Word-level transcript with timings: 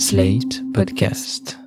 Slate 0.00 0.62
Podcast. 0.72 1.58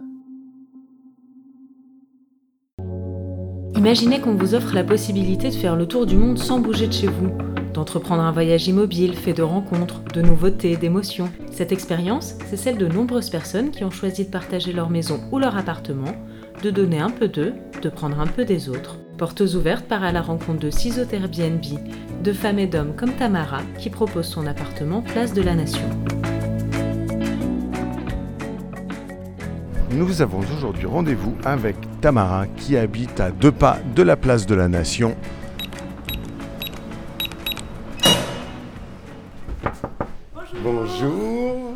Imaginez 3.75 4.21
qu'on 4.21 4.33
vous 4.33 4.55
offre 4.55 4.73
la 4.73 4.83
possibilité 4.83 5.49
de 5.49 5.53
faire 5.53 5.75
le 5.75 5.85
tour 5.85 6.07
du 6.07 6.17
monde 6.17 6.39
sans 6.39 6.59
bouger 6.59 6.87
de 6.87 6.93
chez 6.93 7.05
vous, 7.05 7.29
d'entreprendre 7.75 8.23
un 8.23 8.31
voyage 8.31 8.67
immobile 8.67 9.13
fait 9.13 9.33
de 9.33 9.43
rencontres, 9.43 10.01
de 10.15 10.23
nouveautés, 10.23 10.77
d'émotions. 10.77 11.29
Cette 11.51 11.71
expérience, 11.71 12.33
c'est 12.49 12.57
celle 12.57 12.79
de 12.79 12.87
nombreuses 12.87 13.29
personnes 13.29 13.69
qui 13.69 13.83
ont 13.83 13.91
choisi 13.91 14.25
de 14.25 14.31
partager 14.31 14.73
leur 14.73 14.89
maison 14.89 15.19
ou 15.31 15.37
leur 15.37 15.55
appartement, 15.55 16.15
de 16.63 16.71
donner 16.71 16.99
un 16.99 17.11
peu 17.11 17.27
d'eux, 17.27 17.53
de 17.83 17.89
prendre 17.89 18.19
un 18.19 18.27
peu 18.27 18.45
des 18.45 18.67
autres. 18.67 18.97
Portes 19.15 19.41
ouvertes 19.41 19.85
part 19.85 20.03
à 20.03 20.11
la 20.11 20.23
rencontre 20.23 20.59
de 20.59 20.71
six 20.71 20.97
Airbnb, 20.97 21.61
de 22.23 22.33
femmes 22.33 22.57
et 22.57 22.67
d'hommes 22.67 22.95
comme 22.95 23.13
Tamara 23.13 23.61
qui 23.77 23.91
propose 23.91 24.25
son 24.25 24.47
appartement 24.47 25.03
Place 25.03 25.35
de 25.35 25.43
la 25.43 25.53
Nation. 25.53 25.87
Nous 29.93 30.23
avons 30.23 30.39
aujourd'hui 30.39 30.87
rendez-vous 30.87 31.37
avec 31.45 31.75
Tamara 32.01 32.47
qui 32.47 32.75
habite 32.77 33.19
à 33.19 33.29
deux 33.29 33.51
pas 33.51 33.77
de 33.95 34.01
la 34.01 34.17
place 34.17 34.47
de 34.47 34.55
la 34.55 34.67
Nation. 34.67 35.15
Bonjour. 40.63 41.73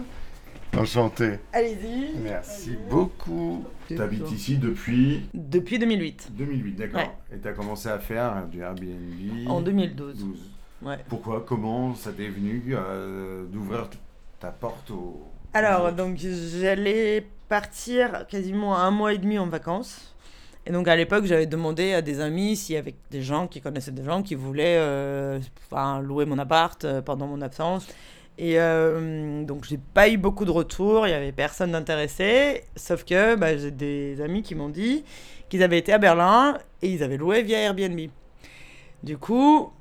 Enchanté. 0.75 1.33
Allez-y. 1.53 2.17
Merci 2.23 2.75
beaucoup. 2.89 3.63
Tu 3.87 4.01
habites 4.01 4.31
ici 4.31 4.57
depuis 4.57 5.29
Depuis 5.35 5.77
2008. 5.77 6.31
2008, 6.31 6.71
d'accord. 6.73 6.99
Ouais. 7.01 7.11
Et 7.35 7.39
tu 7.39 7.47
as 7.47 7.53
commencé 7.53 7.87
à 7.87 7.99
faire 7.99 8.47
du 8.47 8.61
Airbnb 8.61 9.47
En 9.47 9.61
2012. 9.61 10.17
12. 10.17 10.51
Ouais. 10.81 10.97
Pourquoi 11.07 11.45
Comment 11.47 11.93
ça 11.93 12.11
t'est 12.11 12.29
venu 12.29 12.63
euh, 12.71 13.45
d'ouvrir 13.45 13.87
ta 14.39 14.49
porte 14.49 14.89
au... 14.89 15.21
Alors, 15.57 15.91
donc 15.91 16.17
j'allais 16.19 17.25
partir 17.49 18.27
quasiment 18.27 18.77
un 18.77 18.91
mois 18.91 19.15
et 19.15 19.17
demi 19.17 19.39
en 19.39 19.47
vacances. 19.47 20.13
Et 20.67 20.71
donc 20.71 20.87
à 20.87 20.95
l'époque, 20.95 21.25
j'avais 21.25 21.47
demandé 21.47 21.93
à 21.93 22.03
des 22.03 22.19
amis 22.19 22.55
s'il 22.55 22.75
y 22.75 22.77
avait 22.77 22.93
des 23.09 23.23
gens 23.23 23.47
qui 23.47 23.59
connaissaient 23.59 23.89
des 23.89 24.03
gens 24.03 24.21
qui 24.21 24.35
voulaient 24.35 24.77
euh, 24.77 25.39
louer 26.03 26.25
mon 26.25 26.37
appart 26.37 26.85
euh, 26.85 27.01
pendant 27.01 27.25
mon 27.25 27.41
absence. 27.41 27.87
Et 28.37 28.59
euh, 28.59 29.43
donc 29.45 29.63
j'ai 29.63 29.79
pas 29.79 30.07
eu 30.09 30.17
beaucoup 30.17 30.45
de 30.45 30.51
retours, 30.51 31.07
il 31.07 31.09
y 31.09 31.15
avait 31.15 31.31
personne 31.31 31.71
d'intéressé. 31.71 32.65
Sauf 32.75 33.03
que 33.03 33.33
bah, 33.33 33.57
j'ai 33.57 33.71
des 33.71 34.21
amis 34.21 34.43
qui 34.43 34.53
m'ont 34.53 34.69
dit 34.69 35.03
qu'ils 35.49 35.63
avaient 35.63 35.79
été 35.79 35.91
à 35.91 35.97
Berlin 35.97 36.59
et 36.83 36.91
ils 36.91 37.01
avaient 37.01 37.17
loué 37.17 37.41
via 37.41 37.57
Airbnb. 37.57 38.11
Du 39.01 39.17
coup, 39.17 39.71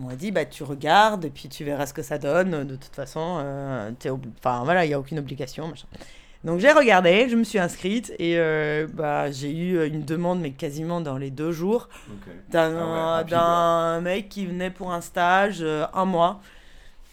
on 0.00 0.06
m'a 0.06 0.16
dit 0.16 0.30
bah 0.30 0.44
tu 0.44 0.62
regardes 0.62 1.24
et 1.24 1.30
puis 1.30 1.48
tu 1.48 1.64
verras 1.64 1.86
ce 1.86 1.94
que 1.94 2.02
ça 2.02 2.18
donne. 2.18 2.64
De 2.64 2.76
toute 2.76 2.94
façon, 2.94 3.38
euh, 3.40 3.90
t'es 3.98 4.10
enfin 4.10 4.62
voilà, 4.64 4.84
il 4.84 4.90
y 4.90 4.94
a 4.94 4.98
aucune 4.98 5.18
obligation. 5.18 5.68
Machin. 5.68 5.86
Donc 6.44 6.60
j'ai 6.60 6.70
regardé, 6.70 7.28
je 7.28 7.36
me 7.36 7.44
suis 7.44 7.58
inscrite 7.58 8.12
et 8.18 8.38
euh, 8.38 8.86
bah, 8.92 9.30
j'ai 9.32 9.50
eu 9.50 9.84
une 9.86 10.04
demande 10.04 10.40
mais 10.40 10.52
quasiment 10.52 11.00
dans 11.00 11.18
les 11.18 11.30
deux 11.30 11.50
jours 11.50 11.88
Ok. 12.08 12.32
d'un 12.50 13.24
Ah 13.32 13.96
ouais, 13.96 14.00
mec 14.02 14.28
qui 14.28 14.46
venait 14.46 14.70
pour 14.70 14.92
un 14.92 15.00
stage 15.00 15.58
euh, 15.60 15.86
un 15.92 16.04
mois 16.04 16.40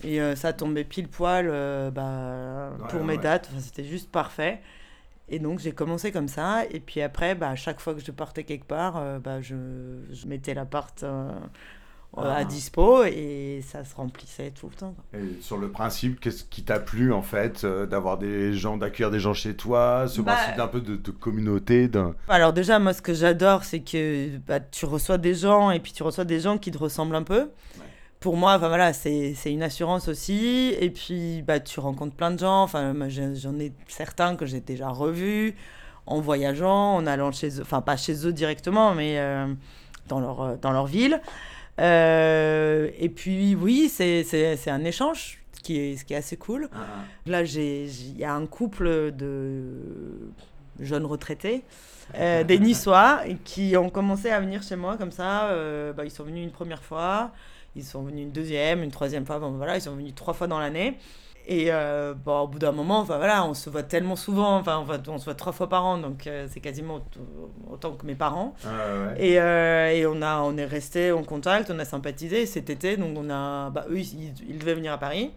et 0.03 0.19
ça 0.35 0.51
tombait 0.51 0.83
pile 0.83 1.07
poil 1.07 1.47
bah, 1.91 2.71
Ouais, 2.79 2.87
pour 2.89 2.99
ouais, 3.01 3.07
mes 3.07 3.17
dates. 3.17 3.47
Enfin, 3.51 3.61
c'était 3.61 3.85
juste 3.85 4.11
parfait. 4.11 4.59
Et 5.29 5.39
donc 5.39 5.59
j'ai 5.59 5.71
commencé 5.71 6.11
comme 6.11 6.27
ça 6.27 6.65
et 6.69 6.81
puis 6.81 7.01
après 7.01 7.33
bah, 7.33 7.49
à 7.49 7.55
chaque 7.55 7.79
fois 7.79 7.93
que 7.95 8.01
je 8.01 8.11
partais 8.11 8.43
quelque 8.43 8.65
part, 8.67 9.01
bah, 9.21 9.41
je, 9.41 9.55
je 10.11 10.27
mettais 10.27 10.53
l'appart 10.53 11.03
à 12.17 12.43
dispo 12.43 13.03
et 13.05 13.61
ça 13.65 13.83
se 13.83 13.95
remplissait 13.95 14.51
tout 14.51 14.69
le 14.69 14.75
temps. 14.75 14.95
Et 15.13 15.41
sur 15.41 15.57
le 15.57 15.69
principe, 15.69 16.19
qu'est-ce 16.19 16.43
qui 16.43 16.63
t'a 16.63 16.79
plu 16.79 17.11
en 17.11 17.21
fait 17.21 17.63
euh, 17.63 17.85
d'avoir 17.85 18.17
des 18.17 18.53
gens, 18.53 18.77
d'accueillir 18.77 19.09
des 19.11 19.19
gens 19.19 19.33
chez 19.33 19.55
toi, 19.55 20.05
ce 20.07 20.21
Bah, 20.21 20.33
principe 20.35 20.57
d'un 20.57 20.67
peu 20.67 20.81
de, 20.81 20.95
de 20.95 21.11
communauté, 21.11 21.87
d'un. 21.87 22.15
Alors 22.27 22.53
déjà, 22.53 22.77
moi, 22.79 22.93
ce 22.93 23.01
que 23.01 23.13
j'adore, 23.13 23.63
c'est 23.63 23.79
que 23.79 24.37
bah, 24.47 24.59
tu 24.59 24.85
reçois 24.85 25.17
des 25.17 25.33
gens 25.33 25.71
et 25.71 25.79
puis 25.79 25.91
tu 25.91 26.03
reçois 26.03 26.25
des 26.25 26.39
gens 26.39 26.57
qui 26.57 26.71
te 26.71 26.77
ressemblent 26.77 27.15
un 27.15 27.23
peu. 27.23 27.49
Pour 28.19 28.37
moi, 28.37 28.55
enfin 28.55 28.69
voilà, 28.69 28.93
c'est 28.93 29.33
c'est 29.35 29.51
une 29.51 29.63
assurance 29.63 30.07
aussi. 30.07 30.73
Et 30.79 30.89
puis, 30.89 31.41
bah, 31.41 31.59
tu 31.59 31.79
rencontres 31.81 32.15
plein 32.15 32.31
de 32.31 32.39
gens. 32.39 32.63
Enfin, 32.63 32.93
j'en 33.09 33.59
ai 33.59 33.73
certains 33.87 34.35
que 34.35 34.45
j'ai 34.45 34.61
déjà 34.61 34.87
revus 34.89 35.55
en 36.05 36.21
voyageant, 36.21 36.95
en 36.95 37.05
allant 37.05 37.31
chez 37.31 37.59
eux. 37.59 37.63
Enfin, 37.63 37.81
pas 37.81 37.97
chez 37.97 38.25
eux 38.25 38.31
directement, 38.33 38.93
mais 38.93 39.19
euh, 39.19 39.53
dans, 40.07 40.19
leur, 40.21 40.41
euh, 40.41 40.55
dans 40.61 40.71
leur 40.71 40.85
ville. 40.85 41.21
Euh, 41.79 42.89
et 42.97 43.09
puis, 43.09 43.55
oui, 43.55 43.89
c'est 43.89 44.23
un 44.67 44.83
échange, 44.83 45.39
ce 45.53 45.59
qui 45.61 45.77
est, 45.79 45.97
ce 45.97 46.05
qui 46.05 46.13
est 46.13 46.17
assez 46.17 46.37
cool. 46.37 46.69
Là, 47.25 47.43
j'ai- 47.43 47.87
j'ai- 47.87 48.05
il 48.09 48.17
y 48.17 48.23
a 48.25 48.33
un 48.33 48.45
couple 48.45 49.11
de 49.11 49.63
jeunes 50.79 51.05
retraités, 51.05 51.63
euh, 52.15 52.43
des 52.43 52.59
Niçois, 52.59 53.21
qui 53.43 53.75
ont 53.77 53.89
commencé 53.89 54.29
à 54.29 54.39
venir 54.39 54.61
chez 54.63 54.75
moi 54.75 54.97
comme 54.97 55.11
ça. 55.11 55.47
euh, 55.49 55.93
bah, 55.93 56.05
ils 56.05 56.11
sont 56.11 56.23
venus 56.23 56.43
une 56.43 56.51
première 56.51 56.83
fois, 56.83 57.31
ils 57.75 57.83
sont 57.83 58.03
venus 58.03 58.23
une 58.23 58.31
deuxième, 58.31 58.83
une 58.83 58.91
troisième 58.91 59.25
fois. 59.25 59.39
Bon, 59.39 59.51
voilà, 59.51 59.77
ils 59.77 59.81
sont 59.81 59.95
venus 59.95 60.13
trois 60.15 60.33
fois 60.33 60.47
dans 60.47 60.59
l'année. 60.59 60.97
Et 61.45 61.65
euh, 61.73 62.13
bon, 62.13 62.39
au 62.41 62.47
bout 62.47 62.59
d'un 62.59 62.71
moment, 62.71 62.99
enfin, 62.99 63.17
voilà, 63.17 63.45
on 63.45 63.53
se 63.53 63.69
voit 63.69 63.83
tellement 63.83 64.15
souvent, 64.15 64.55
enfin, 64.57 64.77
on, 64.79 64.83
va- 64.85 64.97
on 65.09 65.17
se 65.17 65.25
voit 65.25 65.35
trois 65.35 65.51
fois 65.51 65.67
par 65.67 65.85
an, 65.85 65.97
donc 65.97 66.25
euh, 66.25 66.47
c'est 66.49 66.61
quasiment 66.61 66.95
aut- 66.95 67.73
autant 67.73 67.91
que 67.91 68.05
mes 68.05 68.15
parents. 68.15 68.53
Et, 69.17 69.39
euh, 69.41 69.89
et 69.91 70.05
on, 70.05 70.21
a, 70.21 70.37
on 70.41 70.55
est 70.55 70.65
resté 70.65 71.11
en 71.11 71.23
contact, 71.23 71.69
on 71.69 71.79
a 71.79 71.85
sympathisé 71.85 72.45
cet 72.45 72.69
été. 72.69 72.95
Donc, 72.95 73.17
on 73.17 73.29
a, 73.29 73.69
bah, 73.71 73.85
eux, 73.89 73.99
ils, 73.99 74.33
ils 74.49 74.57
devaient 74.57 74.75
venir 74.75 74.93
à 74.93 74.97
Paris. 74.97 75.31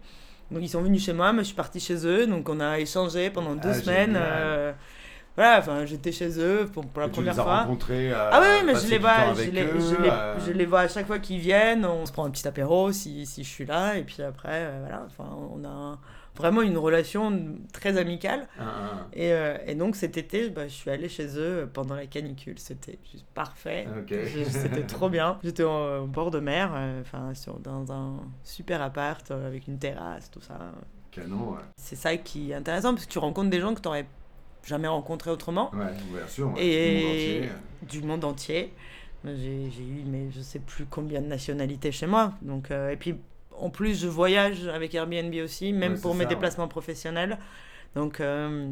Donc, 0.49 0.61
ils 0.63 0.69
sont 0.69 0.81
venus 0.81 1.03
chez 1.03 1.11
moi, 1.11 1.33
moi, 1.33 1.43
je 1.43 1.47
suis 1.47 1.55
partie 1.57 1.81
chez 1.81 2.05
eux. 2.07 2.25
Donc, 2.25 2.47
on 2.47 2.61
a 2.61 2.79
échangé 2.79 3.29
pendant 3.29 3.55
deux 3.55 3.67
Ah, 3.69 3.73
semaines. 3.73 4.15
Voilà, 5.37 5.59
enfin, 5.59 5.85
j'étais 5.85 6.11
chez 6.11 6.37
eux 6.39 6.67
pour, 6.73 6.85
pour 6.87 6.99
la 7.01 7.07
Et 7.07 7.11
tu 7.11 7.15
première 7.15 7.33
les 7.35 7.39
as 7.39 7.43
fois. 7.43 7.59
rencontrés 7.61 8.11
euh, 8.11 8.29
Ah 8.31 8.41
oui, 8.41 8.65
mais 8.65 8.75
je 8.75 8.87
les 8.87 8.97
vois, 8.97 9.15
temps 9.15 9.33
je 9.35 9.41
avec 9.41 9.53
les, 9.53 9.61
eux, 9.63 9.79
je, 9.79 10.01
les, 10.01 10.09
euh, 10.09 10.39
je 10.45 10.51
les 10.51 10.65
vois 10.65 10.79
à 10.81 10.87
chaque 10.87 11.05
fois 11.07 11.19
qu'ils 11.19 11.39
viennent. 11.39 11.85
On 11.85 12.05
se 12.05 12.11
prend 12.11 12.25
un 12.25 12.29
petit 12.31 12.47
apéro 12.47 12.91
si, 12.91 13.25
si 13.25 13.43
je 13.43 13.49
suis 13.49 13.65
là. 13.65 13.95
Et 13.97 14.03
puis 14.03 14.21
après, 14.23 14.49
euh, 14.65 14.79
voilà, 14.81 15.05
enfin, 15.05 15.29
on 15.55 15.63
a 15.63 15.99
vraiment 16.35 16.61
une 16.61 16.77
relation 16.77 17.55
très 17.73 17.97
amicale. 17.97 18.47
un- 18.59 18.63
un- 18.65 19.07
Et, 19.13 19.31
euh, 19.31 19.57
et 19.65 19.73
donc 19.75 19.95
cet 19.95 20.17
été, 20.17 20.49
bah, 20.49 20.67
je 20.67 20.73
suis 20.73 20.89
allée 20.89 21.09
chez 21.09 21.27
eux 21.37 21.69
pendant 21.73 21.95
la 21.95 22.05
canicule. 22.07 22.57
C'était 22.59 22.97
juste 23.11 23.25
parfait. 23.35 23.87
C'était 24.49 24.83
trop 24.87 25.09
bien. 25.09 25.37
J'étais 25.43 25.63
en- 25.63 25.99
au 25.99 26.07
bord 26.07 26.31
de 26.31 26.39
mer, 26.39 26.71
enfin 27.01 27.31
dans 27.63 27.91
un 27.91 28.17
super 28.43 28.81
appart 28.81 29.29
avec 29.31 29.67
une 29.67 29.77
terrasse, 29.79 30.29
tout 30.31 30.41
ça. 30.41 30.57
Canon, 31.11 31.51
ouais. 31.51 31.61
C'est 31.77 31.95
ça 31.95 32.15
qui 32.17 32.51
est 32.51 32.55
intéressant 32.55 32.93
parce 32.93 33.05
que 33.07 33.11
tu 33.11 33.17
rencontres 33.19 33.49
des 33.49 33.59
gens 33.59 33.73
que 33.73 33.81
tu 33.81 33.87
n'aurais 33.87 34.05
jamais 34.67 34.87
rencontrés 34.87 35.31
autrement, 35.31 35.71
Ouais, 35.73 35.85
bien 36.13 36.27
sûr. 36.27 36.53
ouais, 36.53 36.63
Et- 36.63 36.89
du 36.91 37.01
monde 37.01 37.11
entier. 37.13 37.49
du 37.89 38.01
monde 38.01 38.25
entier. 38.25 38.73
J'ai 39.25 39.63
eu, 39.83 40.03
mais 40.05 40.27
je 40.31 40.41
sais 40.41 40.59
plus 40.59 40.85
combien 40.85 41.21
de 41.21 41.27
nationalités 41.27 41.91
chez 41.91 42.07
moi. 42.07 42.33
Donc, 42.41 42.71
euh, 42.71 42.91
et 42.91 42.95
puis 42.97 43.15
en 43.59 43.69
plus, 43.69 43.99
je 43.99 44.07
voyage 44.07 44.67
avec 44.67 44.93
Airbnb 44.93 45.33
aussi, 45.43 45.73
même 45.73 45.93
Ouais, 45.93 45.99
pour 45.99 46.13
mes 46.15 46.23
ça, 46.23 46.29
déplacements 46.29 46.67
professionnels. 46.67 47.37
Donc 47.95 48.19
euh, 48.21 48.69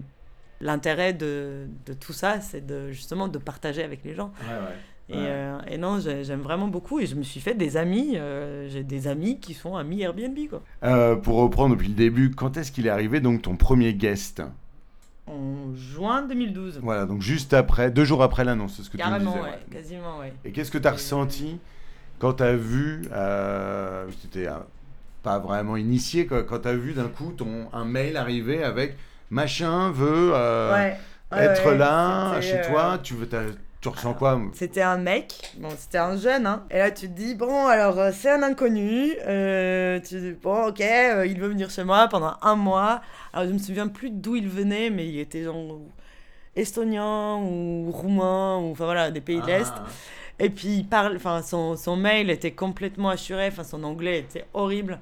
l'intérêt 0.61 1.13
de, 1.13 1.67
de 1.85 1.93
tout 1.93 2.13
ça, 2.13 2.39
c'est 2.41 2.65
de 2.65 2.91
justement 2.91 3.27
de 3.27 3.37
partager 3.39 3.83
avec 3.83 4.03
les 4.03 4.13
gens. 4.13 4.31
Et, 5.09 5.13
euh, 5.17 5.59
et 5.67 5.77
non, 5.77 5.99
j'ai- 5.99 6.23
j'aime 6.23 6.41
vraiment 6.41 6.67
beaucoup 6.67 6.99
et 6.99 7.05
je 7.05 7.15
me 7.15 7.23
suis 7.23 7.39
fait 7.39 7.53
des 7.55 7.77
amis. 7.77 8.17
J'ai 8.69 8.83
des 8.83 9.07
amis 9.07 9.39
qui 9.39 9.53
sont 9.53 9.75
amis 9.75 10.01
Airbnb, 10.01 10.37
quoi. 10.49 10.61
Pour 11.17 11.37
reprendre 11.37 11.75
depuis 11.75 11.89
le 11.89 11.95
début, 11.95 12.31
quand 12.31 12.55
est-ce 12.57 12.71
qu'il 12.71 12.85
est 12.87 12.91
arrivé 12.91 13.19
donc 13.19 13.41
ton 13.41 13.55
premier 13.57 13.93
guest? 13.93 14.41
En 15.27 15.73
juin 15.75 16.21
2012. 16.21 16.79
Voilà, 16.83 17.05
donc 17.05 17.21
juste 17.21 17.53
après, 17.53 17.89
deux 17.89 18.05
jours 18.05 18.21
après 18.21 18.43
l'annonce, 18.43 18.75
c'est 18.77 18.83
ce 18.83 18.89
que 18.89 18.97
tu 18.97 19.03
me 19.03 19.09
Carrément, 19.09 19.31
disais. 19.31 19.43
ouais, 19.43 19.49
ouais. 19.49 19.59
quasiment, 19.71 20.19
ouais. 20.19 20.33
Et 20.43 20.51
qu'est-ce 20.51 20.69
que 20.71 20.77
tu 20.77 20.87
as 20.87 20.91
ressenti 20.91 21.59
quand 22.19 22.33
tu 22.33 22.43
as 22.43 22.55
vu, 22.55 23.07
euh, 23.11 24.05
c'était 24.21 24.47
euh, 24.47 24.53
pas 25.23 25.39
vraiment 25.39 25.75
initié, 25.77 26.27
quoi, 26.27 26.43
quand 26.43 26.59
tu 26.59 26.67
as 26.67 26.75
vu 26.75 26.93
d'un 26.93 27.07
coup 27.07 27.33
ton, 27.35 27.67
un 27.73 27.85
mail 27.85 28.17
arriver 28.17 28.63
avec 28.63 28.97
machin 29.29 29.91
veut 29.91 30.31
euh, 30.33 30.71
Ouais, 30.73 30.97
être 31.31 31.71
là 31.71 32.39
chez 32.41 32.59
euh, 32.59 32.69
toi, 32.69 32.99
tu, 33.01 33.15
veux, 33.15 33.27
tu 33.85 33.89
ressens 33.89 34.15
quoi 34.15 34.41
C'était 34.53 34.81
un 34.81 34.97
mec, 34.97 35.53
bon, 35.59 35.69
c'était 35.77 35.99
un 35.99 36.17
jeune, 36.17 36.47
hein. 36.47 36.63
Et 36.71 36.79
là, 36.79 36.89
tu 36.89 37.07
te 37.07 37.13
dis, 37.13 37.35
bon, 37.35 37.67
alors, 37.67 37.99
euh, 37.99 38.09
c'est 38.11 38.31
un 38.31 38.41
inconnu. 38.41 39.13
euh, 39.27 39.99
tu 39.99 40.19
dis, 40.19 40.31
bon, 40.31 40.69
ok, 40.69 40.81
euh, 40.81 41.27
il 41.27 41.39
veut 41.39 41.49
venir 41.49 41.69
chez 41.69 41.83
moi 41.83 42.07
pendant 42.07 42.33
un 42.41 42.55
mois. 42.55 43.01
Alors, 43.31 43.47
je 43.47 43.53
me 43.53 43.59
souviens 43.59 43.87
plus 43.87 44.09
d'où 44.09 44.37
il 44.37 44.49
venait, 44.49 44.89
mais 44.89 45.07
il 45.07 45.19
était 45.19 45.43
genre 45.43 45.81
estonien 46.55 47.37
ou 47.37 47.91
roumain, 47.91 48.57
ou 48.57 48.71
enfin 48.71 48.85
voilà, 48.85 49.11
des 49.11 49.21
pays 49.21 49.39
de 49.39 49.45
l'Est. 49.45 49.71
Ah. 49.75 49.83
Et 50.39 50.49
puis, 50.49 50.77
il 50.77 50.87
parle, 50.87 51.17
enfin, 51.17 51.43
son, 51.43 51.77
son 51.77 51.95
mail 51.95 52.31
était 52.31 52.53
complètement 52.53 53.09
assuré, 53.09 53.49
enfin, 53.49 53.63
son 53.63 53.83
anglais 53.83 54.17
était 54.19 54.45
horrible. 54.55 54.99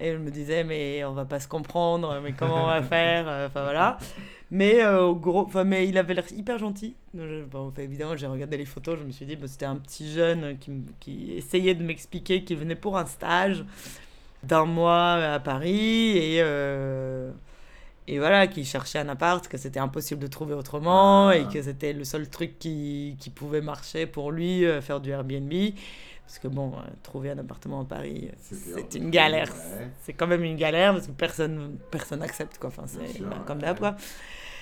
Et 0.00 0.12
je 0.12 0.16
me 0.18 0.30
disais, 0.30 0.62
mais 0.62 1.04
on 1.04 1.12
va 1.12 1.24
pas 1.24 1.40
se 1.40 1.48
comprendre, 1.48 2.20
mais 2.22 2.32
comment 2.32 2.64
on 2.64 2.66
va 2.68 2.82
faire 2.82 3.24
euh, 3.28 3.46
Enfin 3.48 3.62
voilà. 3.64 3.98
Mais, 4.50 4.82
euh, 4.82 5.12
gros, 5.12 5.40
enfin, 5.46 5.64
mais 5.64 5.88
il 5.88 5.98
avait 5.98 6.14
l'air 6.14 6.24
hyper 6.32 6.56
gentil. 6.58 6.94
Donc, 7.12 7.26
je- 7.28 7.42
bon, 7.44 7.72
évidemment, 7.76 8.16
j'ai 8.16 8.26
regardé 8.28 8.56
les 8.56 8.64
photos, 8.64 8.98
je 8.98 9.04
me 9.04 9.10
suis 9.10 9.26
dit, 9.26 9.36
bah, 9.36 9.46
c'était 9.48 9.66
un 9.66 9.76
petit 9.76 10.10
jeune 10.10 10.56
qui, 10.58 10.70
qui 11.00 11.32
essayait 11.32 11.74
de 11.74 11.82
m'expliquer 11.82 12.44
qu'il 12.44 12.56
venait 12.58 12.76
pour 12.76 12.96
un 12.96 13.06
stage 13.06 13.64
d'un 14.44 14.64
mois 14.64 15.14
à 15.14 15.40
Paris. 15.40 16.16
Et, 16.16 16.38
euh, 16.42 17.30
et 18.06 18.18
voilà, 18.18 18.46
qui 18.46 18.64
cherchait 18.64 19.00
un 19.00 19.08
appart, 19.08 19.46
que 19.48 19.58
c'était 19.58 19.80
impossible 19.80 20.20
de 20.22 20.28
trouver 20.28 20.54
autrement 20.54 21.28
Ah. 21.28 21.36
et 21.36 21.44
que 21.52 21.60
c'était 21.60 21.92
le 21.92 22.04
seul 22.04 22.28
truc 22.30 22.58
qui, 22.58 23.16
qui 23.20 23.28
pouvait 23.30 23.60
marcher 23.60 24.06
pour 24.06 24.30
lui, 24.32 24.64
euh, 24.64 24.80
faire 24.80 25.00
du 25.00 25.10
Airbnb. 25.10 25.52
Parce 26.28 26.38
que 26.40 26.48
bon, 26.48 26.72
euh, 26.72 26.80
trouver 27.02 27.30
un 27.30 27.38
appartement 27.38 27.80
à 27.80 27.84
Paris, 27.86 28.28
euh, 28.30 28.36
c'est 28.38 28.98
un- 28.98 29.02
une 29.02 29.08
galère. 29.10 29.48
Ouais. 29.48 29.88
C'est 30.02 30.12
quand 30.12 30.26
même 30.26 30.44
une 30.44 30.56
galère 30.56 30.92
parce 30.92 31.06
que 31.06 31.12
personne 31.12 31.78
personne 31.90 32.20
n'accepte 32.20 32.58
quoi. 32.58 32.68
Enfin, 32.68 32.82
c'est 32.86 33.22
bah, 33.22 33.36
comme 33.46 33.56
ouais. 33.58 33.64
d'hab 33.64 33.78
quoi. 33.78 33.96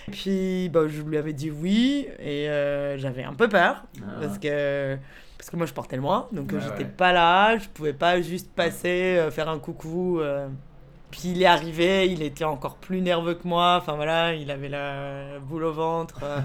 Et 0.07 0.11
puis 0.13 0.69
bah, 0.69 0.83
je 0.87 1.03
lui 1.03 1.17
avais 1.19 1.33
dit 1.33 1.51
oui 1.51 2.07
et 2.21 2.49
euh, 2.49 2.97
j'avais 2.99 3.25
un 3.25 3.35
peu 3.35 3.49
peur 3.49 3.83
Ah. 4.01 4.13
parce 4.21 4.39
que 4.39 4.97
parce 5.37 5.51
que 5.51 5.57
moi 5.57 5.67
je 5.67 5.73
portais 5.73 5.97
le 5.97 6.03
mois 6.03 6.29
donc 6.31 6.53
Ouais, 6.53 6.61
j'étais 6.61 6.85
ouais. 6.85 6.91
pas 6.97 7.13
là, 7.13 7.59
je 7.59 7.69
pouvais 7.69 7.93
pas 7.93 8.23
juste 8.23 8.49
passer 8.55 9.17
euh, 9.19 9.31
faire 9.33 9.49
un 9.49 9.59
coucou. 9.59 10.21
euh. 10.21 10.49
Puis 11.11 11.31
il 11.31 11.43
est 11.43 11.47
arrivé, 11.47 12.09
il 12.11 12.21
était 12.23 12.45
encore 12.45 12.77
plus 12.77 13.01
nerveux 13.01 13.35
que 13.35 13.47
moi. 13.47 13.79
Enfin 13.81 13.95
voilà, 13.95 14.35
il 14.35 14.51
avait 14.51 14.69
la 14.69 15.39
boule 15.39 15.65
au 15.65 15.73
ventre. 15.73 16.21
euh. 16.25 16.41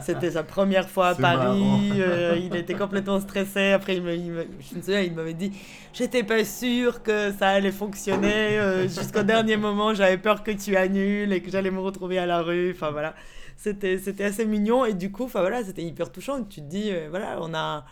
C'était 0.00 0.30
sa 0.32 0.42
première 0.42 0.88
fois 0.88 1.08
à 1.08 1.14
Paris. 1.22 1.98
euh, 2.00 2.36
il 2.40 2.56
était 2.56 2.74
complètement 2.74 3.20
stressé. 3.20 3.72
Après, 3.72 3.96
il 3.96 4.02
me, 4.02 4.14
il 4.14 4.32
me- 4.32 4.46
je 4.60 4.76
me 4.76 4.82
souviens, 4.82 5.00
il 5.02 5.12
m'avait 5.14 5.34
dit 5.34 5.52
J'étais 5.92 6.22
pas 6.24 6.44
sûre 6.44 7.02
que 7.02 7.30
ça 7.32 7.48
allait 7.48 7.72
fonctionner. 7.72 8.58
euh, 8.58 8.88
Jusqu'au 8.88 9.22
dernier 9.22 9.56
moment, 9.56 9.94
j'avais 9.94 10.18
peur 10.18 10.42
que 10.42 10.50
tu 10.50 10.76
annules 10.76 11.32
et 11.32 11.42
que 11.42 11.50
j'allais 11.50 11.70
me 11.70 11.80
retrouver 11.80 12.18
à 12.18 12.26
la 12.26 12.40
rue. 12.42 12.72
Enfin 12.74 12.90
voilà, 12.90 13.14
c'était 13.56 13.98
c'était 13.98 14.24
assez 14.24 14.46
mignon. 14.46 14.84
Et 14.86 14.94
du 14.94 15.12
coup, 15.12 15.24
enfin 15.24 15.40
voilà, 15.40 15.62
c'était 15.62 15.82
hyper 15.82 16.10
touchant. 16.10 16.42
Tu 16.44 16.60
te 16.62 16.66
dis 16.66 16.90
euh, 16.90 17.08
Voilà, 17.10 17.38
on 17.40 17.52
a. 17.54 17.84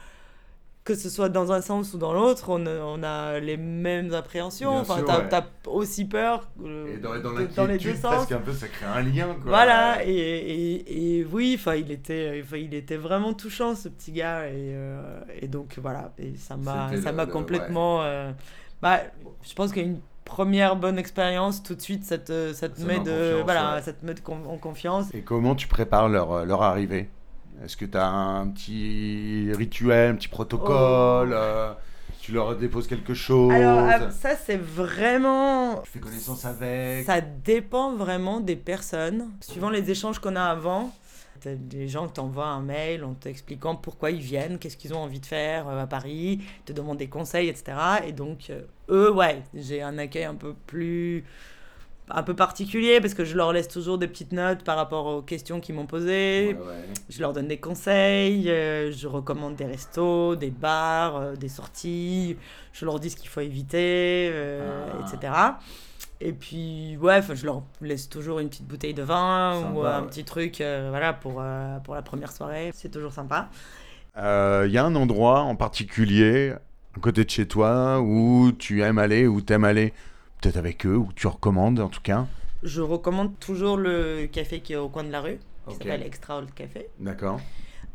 Que 0.89 0.95
ce 0.95 1.11
soit 1.11 1.29
dans 1.29 1.53
un 1.53 1.61
sens 1.61 1.93
ou 1.93 1.99
dans 1.99 2.15
l'autre, 2.15 2.47
on, 2.49 2.65
a- 2.65 2.81
on 2.83 3.03
a 3.03 3.39
les 3.41 3.59
mêmes 3.59 4.15
appréhensions. 4.15 4.71
Bien 4.71 4.81
Enfin, 4.81 5.03
t'as 5.29 5.41
ouais. 5.41 5.47
aussi 5.67 6.07
peur 6.07 6.49
euh, 6.65 6.95
Et 6.95 6.97
dans, 6.97 7.11
dans 7.21 7.35
de- 7.35 7.45
dans 7.55 7.67
les 7.67 7.77
deux 7.77 7.95
sens. 7.95 8.15
presque 8.15 8.33
un 8.33 8.39
peu, 8.39 8.55
ça 8.55 8.69
crée 8.69 8.87
un 8.87 9.03
lien, 9.03 9.27
quoi. 9.35 9.51
Voilà, 9.51 10.03
et, 10.07 10.11
et, 10.13 11.19
et 11.19 11.25
oui, 11.27 11.57
enfin, 11.59 11.75
il 11.75 11.91
était, 11.93 12.41
enfin, 12.43 12.57
il 12.57 12.73
était 12.73 12.97
vraiment 12.97 13.35
touchant, 13.35 13.75
ce 13.75 13.91
petit 13.91 14.13
gars, 14.13 14.47
et, 14.47 14.53
euh, 14.55 15.21
et 15.43 15.47
donc 15.47 15.79
voilà, 15.83 16.13
et 16.19 16.33
ça 16.39 16.57
m'a, 16.57 16.91
ça 17.03 17.13
m'a 17.13 17.27
le- 17.27 17.33
complètement, 17.33 18.03
euh, 18.03 18.31
bah, 18.81 19.01
je 19.47 19.53
pense 19.55 19.73
qu'une 19.73 20.01
première 20.25 20.75
bonne 20.77 20.99
expérience, 20.99 21.63
tout 21.63 21.75
de 21.75 21.83
suite, 21.83 22.05
ça 22.05 22.17
te, 22.17 22.55
ça 22.55 22.71
te 22.71 22.81
Ça 22.81 22.87
met 22.87 22.99
de, 23.01 23.05
confiance, 23.05 23.45
voilà, 23.45 23.75
ouais. 23.75 23.83
ça 23.83 23.93
te 23.93 24.07
met 24.07 24.15
de 24.15 24.21
con- 24.21 24.47
en 24.49 24.57
confiance. 24.57 25.13
Et 25.13 25.21
comment 25.21 25.55
tu 25.55 25.69
prépares 25.69 26.09
leur, 26.09 26.33
euh, 26.33 26.45
leur 26.47 26.63
arrivée? 26.63 27.11
Est-ce 27.65 27.77
que 27.77 27.85
tu 27.85 27.97
as 27.97 28.07
un 28.07 28.49
petit 28.49 29.51
rituel, 29.53 30.13
un 30.13 30.15
petit 30.15 30.29
protocole 30.29 31.33
euh, 31.33 31.73
Tu 32.21 32.33
leur 32.33 32.57
déposes 32.57 32.87
quelque 32.87 33.15
chose 33.15 33.53
Oh. 33.53 33.55
Alors, 33.55 33.89
ah, 33.91 34.11
ça, 34.11 34.37
c'est 34.37 34.57
vraiment, 34.57 35.81
Tu 35.83 35.91
fais 35.91 35.99
connaissance 35.99 36.45
avec 36.45 37.05
Ça 37.05 37.21
dépend 37.21 37.95
vraiment 37.95 38.41
des 38.41 38.57
personnes. 38.57 39.31
Suivant 39.41 39.71
les 39.71 39.91
échanges 39.91 40.19
qu'on 40.19 40.37
a 40.37 40.45
avant, 40.45 40.93
t'as 41.41 41.55
des 41.55 41.89
gens 41.89 42.07
qui 42.07 42.15
t'envoient 42.15 42.47
un 42.47 42.63
mail 42.63 43.05
en 43.05 43.15
t'expliquant 43.15 43.75
pourquoi 43.77 44.11
ils 44.11 44.21
viennent, 44.21 44.59
qu'est-ce 44.59 44.77
qu'ils 44.77 44.95
ont 44.95 45.03
envie 45.03 45.21
de 45.21 45.27
faire 45.27 45.69
euh, 45.69 45.83
à 45.83 45.87
Paris, 45.87 46.41
te 46.65 46.73
demandent 46.73 46.99
des 46.99 47.09
conseils, 47.09 47.49
etc. 47.49 47.77
Et 48.07 48.13
donc, 48.13 48.51
euh, 48.51 48.63
eux, 48.89 49.13
ouais, 49.13 49.43
j'ai 49.55 49.83
un 49.83 49.99
accueil 49.99 50.25
un 50.25 50.35
peu 50.35 50.55
plus 50.67 51.25
un 52.11 52.23
peu 52.23 52.35
particulier 52.35 53.01
parce 53.01 53.15
que 53.15 53.25
je 53.25 53.37
leur 53.37 53.53
laisse 53.53 53.69
toujours 53.69 53.99
des 53.99 54.09
petites 54.09 54.33
notes 54.33 54.63
par 54.65 54.77
rapport 54.77 55.07
aux 55.07 55.23
questions 55.23 55.61
qu'ils 55.61 55.75
m'ont 55.75 55.87
posées. 55.87 56.57
Ouais, 56.59 56.67
ouais. 56.67 56.85
Je 57.11 57.21
leur 57.21 57.33
donne 57.33 57.49
des 57.49 57.59
conseils, 57.59 58.51
euh, 58.51 58.91
je 58.93 59.07
recommande 59.07 59.57
des 59.57 59.65
restos, 59.67 60.37
des 60.37 60.51
bars, 60.51 61.17
euh, 61.17 61.37
des 61.37 61.49
sorties, 61.49 62.37
je 62.73 62.85
leur 62.85 62.99
dis 63.01 63.11
ce 63.11 63.17
qu'il 63.17 63.29
faut 63.29 63.41
éviter, 63.41 64.31
euh, 64.33 64.87
Ah. 64.93 65.07
etc. 65.15 65.33
Et 66.21 66.33
puis, 66.33 66.97
ouais, 67.01 67.21
je 67.33 67.47
leur 67.47 67.63
laisse 67.81 68.09
toujours 68.09 68.41
une 68.41 68.49
petite 68.49 68.67
bouteille 68.67 68.95
de 68.95 69.03
vin 69.03 69.61
Sympa, 69.63 69.73
ou 69.79 69.85
un 69.85 70.01
ouais. 70.03 70.07
petit 70.09 70.25
truc 70.25 70.61
euh, 70.61 70.89
voilà, 70.91 71.13
pour, 71.13 71.37
euh, 71.41 71.79
pour 71.79 71.95
la 71.95 72.03
première 72.03 72.33
soirée. 72.33 72.71
C'est 72.75 72.91
toujours 72.91 73.13
sympa. 73.13 73.49
Il 74.17 74.23
Euh, 74.25 74.67
y 74.69 74.79
a 74.79 74.85
un 74.85 74.97
endroit 74.97 75.41
en 75.43 75.55
particulier, 75.55 76.55
à 76.97 77.01
côté 77.01 77.25
de 77.25 77.31
chez 77.31 77.47
toi, 77.47 78.01
où 78.01 78.51
tu 78.59 78.83
aimes 78.83 78.99
aller, 78.99 79.29
où 79.29 79.41
tu 79.41 79.53
aimes 79.53 79.63
aller, 79.65 79.93
peut-être 80.41 80.57
avec 80.57 80.87
eux, 80.87 80.97
où 80.97 81.09
tu 81.15 81.27
recommandes 81.27 81.81
en 81.81 81.89
tout 81.89 82.01
cas 82.03 82.27
Je 82.63 82.81
recommande 82.81 83.39
toujours 83.39 83.77
le 83.77 84.27
café 84.27 84.61
qui 84.61 84.73
est 84.73 84.77
au 84.77 84.89
coin 84.89 85.05
de 85.05 85.11
la 85.13 85.21
rue, 85.21 85.39
qui 85.67 85.75
Ok. 85.75 85.83
s'appelle 85.83 86.03
Extra 86.03 86.39
Old 86.39 86.53
Café. 86.55 86.89
D'accord. 86.99 87.41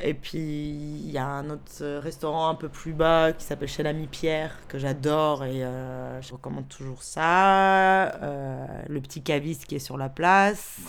Et 0.02 0.16
puis, 0.16 0.40
il 0.40 1.12
y 1.12 1.18
a 1.20 1.26
un 1.26 1.50
autre 1.52 1.62
euh, 1.82 2.00
restaurant 2.02 2.50
un 2.50 2.56
peu 2.56 2.68
plus 2.68 2.94
bas 2.94 3.32
qui 3.32 3.46
s'appelle 3.46 3.68
Chez 3.70 3.84
l'ami 3.84 4.08
Pierre, 4.08 4.58
que 4.68 4.78
j'adore 4.80 5.46
et 5.46 5.64
euh, 5.64 6.20
je 6.22 6.34
recommande 6.34 6.68
toujours 6.68 7.04
ça. 7.04 8.12
Euh, 8.24 8.66
le 8.90 9.00
petit 9.02 9.22
caviste 9.22 9.66
qui 9.66 9.76
est 9.76 9.80
sur 9.80 9.98
la 9.98 10.10
place, 10.10 10.80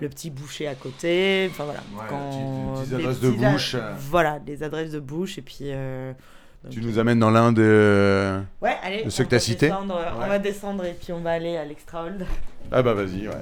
le 0.00 0.08
petit 0.08 0.30
boucher 0.30 0.68
à 0.68 0.74
côté. 0.76 1.48
Enfin 1.50 1.64
voilà. 1.64 1.80
Ouais, 1.92 2.84
les 2.86 2.94
adresses 2.94 3.20
de 3.20 3.30
bouche. 3.30 3.76
Voilà, 3.98 4.38
des 4.38 4.62
adresses 4.62 4.92
de 4.92 5.00
bouche. 5.00 5.38
Et 5.38 5.42
puis. 5.42 5.56
euh, 5.64 6.12
donc- 6.66 6.74
Tu 6.74 6.80
nous 6.82 6.98
amènes 6.98 7.18
dans 7.18 7.30
l'un 7.30 7.52
de... 7.52 8.40
Ouais, 8.60 8.76
allez. 8.82 9.04
de 9.04 9.10
ceux 9.10 9.24
que 9.24 9.30
t'as 9.30 9.36
va 9.36 9.40
cités 9.40 9.70
euh, 9.70 9.74
Ouais. 9.84 10.24
On 10.24 10.28
va 10.28 10.38
descendre 10.38 10.84
et 10.84 10.92
puis 11.00 11.12
on 11.12 11.20
va 11.20 11.30
aller 11.32 11.56
à 11.56 11.64
l'Extra 11.64 12.04
Old. 12.04 12.26
Ah 12.72 12.82
bah 12.82 12.94
vas-y, 12.94 13.28
ouais. 13.28 13.34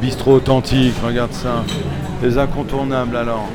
Bistrot 0.00 0.34
authentique, 0.36 0.94
regarde 1.04 1.32
ça. 1.32 1.62
Les 2.22 2.38
incontournables 2.38 3.16
alors. 3.16 3.48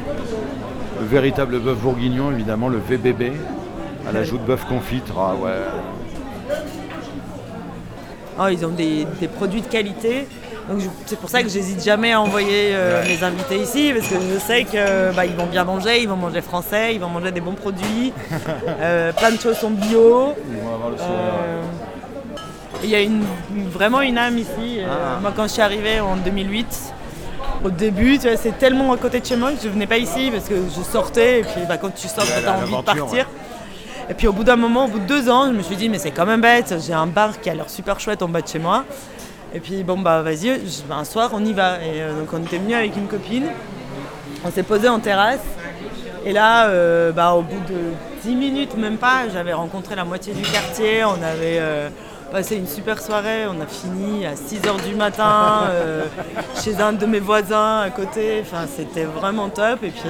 Le 0.99 1.05
véritable 1.07 1.59
bœuf 1.59 1.77
bourguignon, 1.79 2.31
évidemment, 2.31 2.69
le 2.69 2.77
VBB. 2.77 3.33
À 4.07 4.11
l'ajout 4.11 4.37
de 4.37 4.43
bœuf 4.45 4.65
confit. 4.65 5.01
Ah 5.17 5.33
ouais. 5.35 5.51
Oh, 8.39 8.47
ils 8.51 8.65
ont 8.65 8.69
des, 8.69 9.05
des 9.19 9.27
produits 9.27 9.61
de 9.61 9.67
qualité. 9.67 10.27
Donc 10.69 10.81
c'est 11.06 11.19
pour 11.19 11.29
ça 11.29 11.44
que 11.44 11.50
j'hésite 11.50 11.83
jamais 11.83 12.13
à 12.13 12.21
envoyer 12.21 12.71
euh, 12.73 13.03
mes 13.06 13.23
invités 13.23 13.57
ici 13.57 13.91
parce 13.94 14.07
que 14.07 14.15
je 14.15 14.39
sais 14.39 14.63
que 14.63 15.13
bah, 15.15 15.23
vont 15.38 15.45
bien 15.45 15.63
manger, 15.63 16.01
ils 16.01 16.09
vont 16.09 16.15
manger 16.15 16.41
français, 16.41 16.95
ils 16.95 17.00
vont 17.00 17.09
manger 17.09 17.31
des 17.31 17.41
bons 17.41 17.53
produits. 17.53 18.13
Euh, 18.81 19.12
plein 19.13 19.31
de 19.31 19.39
choses 19.39 19.57
sont 19.57 19.69
bio. 19.71 20.33
Ils 20.50 20.57
vont 20.62 20.73
avoir 20.73 20.89
le 20.89 20.95
Euh, 21.00 21.62
Il 22.83 22.89
y 22.89 22.95
a 22.95 23.01
une, 23.01 23.23
vraiment 23.71 24.01
une 24.01 24.17
âme 24.17 24.38
ici. 24.38 24.79
Ah. 24.83 25.19
Moi, 25.21 25.31
quand 25.35 25.44
je 25.44 25.53
suis 25.53 25.62
arrivée 25.62 26.00
en 26.00 26.15
2008, 26.17 26.65
au 27.63 27.69
début, 27.69 28.19
c'est 28.19 28.57
tellement 28.57 28.91
à 28.91 28.97
côté 28.97 29.19
de 29.19 29.25
chez 29.25 29.35
moi 29.35 29.51
que 29.51 29.57
je 29.63 29.69
venais 29.69 29.88
pas 29.88 29.97
ici 29.97 30.29
parce 30.31 30.45
que 30.47 30.56
je 30.56 30.81
sortais 30.83 31.39
et 31.39 31.44
puis 31.44 31.61
bah, 31.68 31.77
quand 31.77 31.94
tu 31.94 32.07
sors, 32.07 32.25
tu 32.25 32.47
as 32.47 32.57
envie 32.57 32.75
de 32.75 32.81
partir. 32.81 33.27
Et 34.09 34.13
puis 34.13 34.27
au 34.27 34.33
bout 34.33 34.44
d'un 34.44 34.56
moment, 34.56 34.85
au 34.85 34.88
bout 34.88 35.00
de 35.00 35.07
deux 35.07 35.29
ans, 35.29 35.47
je 35.47 35.57
me 35.57 35.63
suis 35.63 35.75
dit, 35.75 35.89
mais 35.89 35.97
c'est 35.97 36.11
quand 36.11 36.25
même 36.25 36.41
bête, 36.41 36.75
j'ai 36.85 36.94
un 36.94 37.07
bar 37.07 37.39
qui 37.39 37.50
a 37.50 37.56
l'air 37.56 37.69
super 37.69 37.99
chouette 37.99 38.21
en 38.21 38.28
bas 38.28 38.42
de 38.42 38.47
chez 38.47 38.59
moi. 38.59 38.83
Et 39.56 39.62
puis 39.62 39.85
bon, 39.85 39.97
bah 39.97 40.21
vas-y, 40.21 40.59
bah, 40.90 40.97
un 40.97 41.06
soir, 41.06 41.30
on 41.33 41.44
y 41.45 41.54
va. 41.54 41.78
Et 41.78 42.02
euh, 42.02 42.19
donc 42.19 42.28
on 42.33 42.44
était 42.44 42.57
venu 42.57 42.74
avec 42.74 42.97
une 42.97 43.07
copine, 43.07 43.47
on 44.44 44.52
s'est 44.52 44.64
posé 44.64 44.90
en 44.90 45.00
terrasse. 45.00 45.45
Et 46.26 46.33
là, 46.33 46.68
euh, 46.68 47.14
bah, 47.14 47.31
au 47.31 47.42
bout 47.42 47.62
de 47.69 47.94
10 48.24 48.35
minutes, 48.35 48.76
même 48.76 48.97
pas, 48.97 49.30
j'avais 49.31 49.54
rencontré 49.54 49.95
la 49.95 50.04
moitié 50.04 50.33
du 50.33 50.42
quartier. 50.42 51.06
On 51.06 51.24
avait 51.24 51.59
euh, 51.59 51.88
passé 52.33 52.57
une 52.57 52.68
super 52.68 53.02
soirée. 53.02 53.45
On 53.47 53.62
a 53.62 53.66
fini 53.66 54.26
à 54.26 54.35
6 54.35 54.59
h 54.59 54.90
du 54.90 54.95
matin 54.95 55.69
chez 56.62 56.81
un 56.81 56.92
de 56.92 57.06
mes 57.06 57.21
voisins 57.21 57.80
à 57.80 57.90
côté. 57.92 58.42
Enfin, 58.42 58.66
c'était 58.68 59.06
vraiment 59.06 59.47
top. 59.47 59.83
Et 59.83 59.92
puis, 59.92 60.09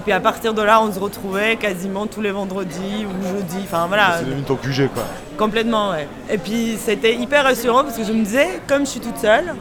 et 0.00 0.02
puis 0.02 0.12
à 0.12 0.20
partir 0.20 0.54
de 0.54 0.62
là, 0.62 0.80
on 0.82 0.90
se 0.90 0.98
retrouvait 0.98 1.56
quasiment 1.56 2.06
tous 2.06 2.22
les 2.22 2.30
vendredis 2.30 3.04
ou 3.04 3.36
jeudis. 3.36 3.64
Enfin 3.64 3.84
voilà, 3.86 4.16
C'est 4.18 4.24
devenu 4.24 4.42
ton 4.44 4.56
QG 4.56 4.88
quoi. 4.94 5.02
complètement, 5.36 5.90
ouais. 5.90 6.08
Et 6.30 6.38
puis 6.38 6.78
c'était 6.82 7.14
hyper 7.14 7.44
rassurant 7.44 7.84
parce 7.84 7.98
que 7.98 8.04
je 8.04 8.12
me 8.12 8.24
disais, 8.24 8.62
comme 8.66 8.86
je 8.86 8.92
suis 8.92 9.00
toute 9.00 9.18
seule, 9.18 9.54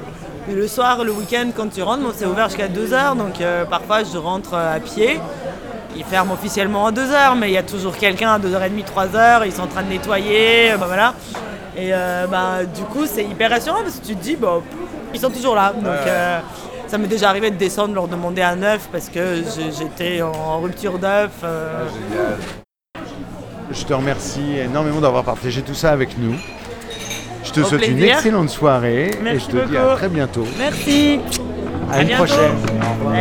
le 0.50 0.68
soir, 0.70 1.04
le 1.04 1.12
week-end, 1.12 1.50
quand 1.54 1.68
tu 1.74 1.84
rentres, 1.84 2.04
bon, 2.04 2.14
c'est 2.16 2.26
ouvert 2.26 2.48
jusqu'à 2.48 2.70
2h, 2.70 3.18
donc 3.18 3.42
euh, 3.42 3.66
parfois 3.66 4.04
je 4.06 4.18
rentre 4.18 4.54
euh, 4.54 4.78
à 4.78 4.80
pied. 4.80 5.20
Ils 5.98 6.06
ferment 6.06 6.34
officiellement 6.36 6.88
à 6.88 6.92
2h, 6.94 7.38
mais 7.38 7.50
il 7.50 7.54
y 7.54 7.58
a 7.58 7.64
toujours 7.64 7.98
quelqu'un 7.98 8.32
à 8.32 8.40
2h30, 8.40 8.86
3h, 8.86 9.42
ils 9.46 9.52
sont 9.52 9.64
en 9.64 9.68
train 9.68 9.84
de 9.84 9.90
nettoyer, 9.90 10.72
euh, 10.72 10.78
bah 10.78 10.86
voilà. 10.88 11.14
Et 11.76 11.94
euh, 11.94 12.28
bah, 12.28 12.64
du 12.64 12.84
coup, 12.84 13.06
c'est 13.06 13.26
hyper 13.26 13.50
rassurant 13.50 13.82
parce 13.84 14.00
que 14.00 14.06
tu 14.08 14.16
te 14.16 14.24
dis, 14.24 14.38
ils 15.14 15.20
sont 15.20 15.30
toujours 15.30 15.56
là. 15.56 15.74
Donc 15.74 15.86
euh, 15.86 16.40
ça 16.90 16.98
m'est 16.98 17.08
déjà 17.08 17.30
arrivé 17.30 17.52
de 17.52 17.56
descendre, 17.56 17.94
leur 17.94 18.08
demander 18.08 18.42
un 18.42 18.62
œuf 18.64 18.90
parce 18.92 19.10
que 19.10 19.44
j'étais 19.78 20.22
en 20.22 20.60
rupture 20.60 20.98
d'œuf. 21.00 21.32
euh, 21.44 21.86
Génial. 22.10 22.38
Je 23.72 23.86
te 23.86 23.94
remercie 23.94 24.58
énormément 24.58 25.00
d'avoir 25.00 25.24
partagé 25.24 25.62
tout 25.62 25.76
ça 25.76 25.92
avec 25.92 26.18
nous. 26.18 26.34
Je 27.44 27.52
te 27.52 27.60
Au 27.62 27.64
souhaite 27.64 27.88
une 27.88 28.02
excellente 28.04 28.50
soirée 28.50 29.12
et 29.26 29.40
je 29.40 29.46
te 29.46 29.68
dis 29.68 29.78
à 29.78 29.96
très 29.96 30.10
bientôt. 30.10 30.46
Merci. 30.58 31.20
À, 31.92 31.96
À 31.98 32.02
une 32.02 32.08
bientôt. 32.08 32.26
prochaine. 32.26 32.52
Au 32.82 32.94
revoir. 33.06 33.16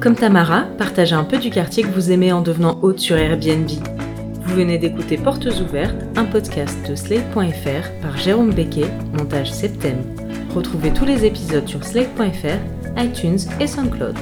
Comme 0.00 0.14
Tamara, 0.14 0.62
partagez 0.78 1.14
un 1.14 1.24
peu 1.24 1.36
du 1.36 1.50
quartier 1.50 1.82
que 1.82 1.88
vous 1.88 2.10
aimez 2.10 2.32
en 2.32 2.40
devenant 2.40 2.78
hôte 2.82 2.98
sur 3.00 3.16
Airbnb. 3.18 3.68
Vous 4.50 4.56
venez 4.56 4.78
d'écouter 4.78 5.16
Portes 5.16 5.46
ouvertes, 5.60 5.94
un 6.16 6.24
podcast 6.24 6.76
de 6.90 6.96
Slate.fr 6.96 7.88
par 8.02 8.18
Jérôme 8.18 8.52
Becquet, 8.52 8.90
montage 9.16 9.52
Septem. 9.52 9.98
Retrouvez 10.52 10.92
tous 10.92 11.04
les 11.04 11.24
épisodes 11.24 11.68
sur 11.68 11.84
Slate.fr, 11.84 12.58
iTunes 13.00 13.38
et 13.60 13.68
SoundCloud. 13.68 14.16